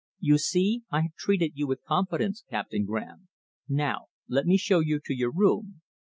[0.19, 3.27] You see, I have treated you with confidence, Captain Graham.
[3.69, 5.81] Now let me show you to your room."